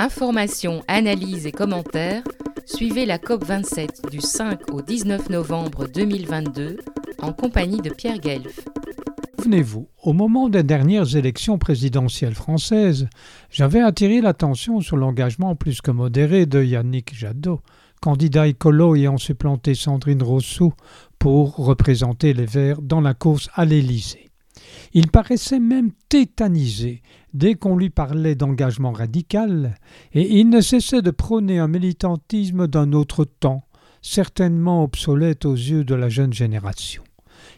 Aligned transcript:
Informations, 0.00 0.84
analyses 0.86 1.44
et 1.46 1.50
commentaires, 1.50 2.22
suivez 2.66 3.04
la 3.04 3.18
COP27 3.18 4.08
du 4.08 4.20
5 4.20 4.72
au 4.72 4.80
19 4.80 5.28
novembre 5.28 5.88
2022 5.88 6.76
en 7.20 7.32
compagnie 7.32 7.80
de 7.80 7.90
Pierre 7.90 8.20
Guelf. 8.20 8.60
Souvenez-vous, 9.40 9.88
au 10.04 10.12
moment 10.12 10.48
des 10.48 10.62
dernières 10.62 11.16
élections 11.16 11.58
présidentielles 11.58 12.36
françaises, 12.36 13.08
j'avais 13.50 13.80
attiré 13.80 14.20
l'attention 14.20 14.80
sur 14.80 14.96
l'engagement 14.96 15.56
plus 15.56 15.80
que 15.80 15.90
modéré 15.90 16.46
de 16.46 16.62
Yannick 16.62 17.12
Jadot, 17.12 17.60
candidat 18.00 18.46
écolo 18.46 18.94
ayant 18.94 19.16
supplanté 19.16 19.74
Sandrine 19.74 20.22
Rousseau 20.22 20.74
pour 21.18 21.56
représenter 21.56 22.34
les 22.34 22.46
Verts 22.46 22.82
dans 22.82 23.00
la 23.00 23.14
course 23.14 23.50
à 23.52 23.64
l'Élysée. 23.64 24.28
Il 24.92 25.10
paraissait 25.10 25.60
même 25.60 25.90
tétanisé 26.08 27.02
dès 27.38 27.54
qu'on 27.54 27.76
lui 27.76 27.88
parlait 27.88 28.34
d'engagement 28.34 28.90
radical, 28.90 29.76
et 30.12 30.38
il 30.38 30.50
ne 30.50 30.60
cessait 30.60 31.02
de 31.02 31.12
prôner 31.12 31.60
un 31.60 31.68
militantisme 31.68 32.66
d'un 32.66 32.92
autre 32.92 33.24
temps, 33.24 33.62
certainement 34.02 34.82
obsolète 34.82 35.44
aux 35.44 35.54
yeux 35.54 35.84
de 35.84 35.94
la 35.94 36.08
jeune 36.08 36.32
génération. 36.32 37.04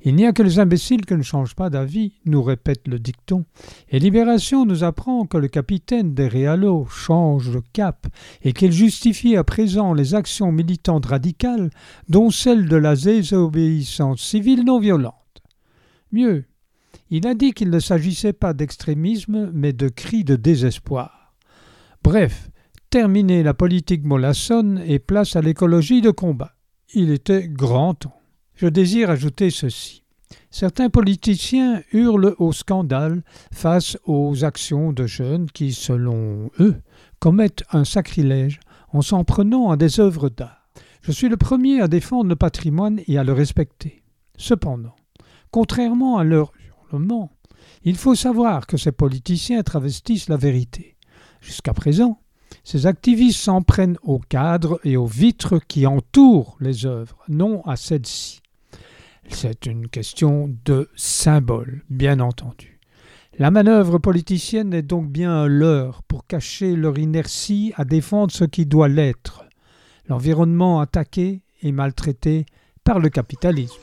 Il 0.00 0.14
n'y 0.14 0.24
a 0.24 0.32
que 0.32 0.42
les 0.42 0.58
imbéciles 0.58 1.04
qui 1.04 1.14
ne 1.14 1.22
changent 1.22 1.54
pas 1.54 1.68
d'avis, 1.68 2.14
nous 2.24 2.42
répète 2.42 2.88
le 2.88 2.98
dicton, 2.98 3.44
et 3.90 3.98
Libération 3.98 4.64
nous 4.64 4.82
apprend 4.82 5.26
que 5.26 5.36
le 5.36 5.48
capitaine 5.48 6.14
des 6.14 6.28
Réalos 6.28 6.86
change 6.86 7.52
de 7.52 7.60
cap 7.74 8.06
et 8.42 8.54
qu'il 8.54 8.72
justifie 8.72 9.36
à 9.36 9.44
présent 9.44 9.92
les 9.92 10.14
actions 10.14 10.52
militantes 10.52 11.06
radicales, 11.06 11.68
dont 12.08 12.30
celle 12.30 12.66
de 12.66 12.76
la 12.76 12.96
désobéissance 12.96 14.22
civile 14.22 14.64
non 14.64 14.78
violente. 14.78 15.42
Mieux, 16.12 16.46
il 17.10 17.26
a 17.26 17.34
dit 17.34 17.52
qu'il 17.52 17.70
ne 17.70 17.78
s'agissait 17.78 18.32
pas 18.32 18.52
d'extrémisme, 18.52 19.50
mais 19.52 19.72
de 19.72 19.88
cris 19.88 20.24
de 20.24 20.36
désespoir. 20.36 21.34
Bref, 22.02 22.50
terminer 22.90 23.42
la 23.42 23.54
politique 23.54 24.04
mollassonne 24.04 24.82
et 24.86 24.98
place 24.98 25.36
à 25.36 25.40
l'écologie 25.40 26.00
de 26.00 26.10
combat. 26.10 26.54
Il 26.94 27.10
était 27.10 27.48
grand 27.48 27.94
temps. 27.94 28.20
Je 28.54 28.66
désire 28.66 29.10
ajouter 29.10 29.50
ceci. 29.50 30.02
Certains 30.50 30.88
politiciens 30.88 31.82
hurlent 31.92 32.34
au 32.38 32.52
scandale 32.52 33.22
face 33.52 33.98
aux 34.04 34.44
actions 34.44 34.92
de 34.92 35.06
jeunes 35.06 35.50
qui, 35.50 35.72
selon 35.72 36.50
eux, 36.60 36.76
commettent 37.18 37.64
un 37.72 37.84
sacrilège 37.84 38.60
en 38.92 39.02
s'en 39.02 39.24
prenant 39.24 39.70
à 39.70 39.76
des 39.76 40.00
œuvres 40.00 40.28
d'art. 40.28 40.68
Je 41.02 41.12
suis 41.12 41.28
le 41.28 41.36
premier 41.36 41.80
à 41.80 41.88
défendre 41.88 42.28
le 42.28 42.36
patrimoine 42.36 43.00
et 43.06 43.18
à 43.18 43.24
le 43.24 43.32
respecter. 43.32 44.02
Cependant, 44.36 44.96
contrairement 45.50 46.18
à 46.18 46.24
leur 46.24 46.52
il 47.84 47.96
faut 47.96 48.14
savoir 48.14 48.66
que 48.66 48.76
ces 48.76 48.92
politiciens 48.92 49.62
travestissent 49.62 50.28
la 50.28 50.36
vérité. 50.36 50.96
Jusqu'à 51.40 51.72
présent, 51.72 52.20
ces 52.64 52.86
activistes 52.86 53.40
s'en 53.40 53.62
prennent 53.62 53.98
aux 54.02 54.18
cadres 54.18 54.80
et 54.84 54.96
aux 54.96 55.06
vitres 55.06 55.60
qui 55.68 55.86
entourent 55.86 56.56
les 56.60 56.86
œuvres, 56.86 57.18
non 57.28 57.62
à 57.64 57.76
celles-ci. 57.76 58.40
C'est 59.28 59.66
une 59.66 59.88
question 59.88 60.54
de 60.64 60.88
symbole, 60.96 61.82
bien 61.90 62.20
entendu. 62.20 62.80
La 63.38 63.50
manœuvre 63.50 63.98
politicienne 63.98 64.72
est 64.72 64.82
donc 64.82 65.10
bien 65.10 65.30
un 65.30 65.46
leurre 65.46 66.02
pour 66.04 66.26
cacher 66.26 66.74
leur 66.74 66.98
inertie 66.98 67.72
à 67.76 67.84
défendre 67.84 68.32
ce 68.32 68.44
qui 68.44 68.64
doit 68.64 68.88
l'être, 68.88 69.44
l'environnement 70.08 70.80
attaqué 70.80 71.42
et 71.60 71.72
maltraité 71.72 72.46
par 72.82 72.98
le 72.98 73.10
capitalisme. 73.10 73.82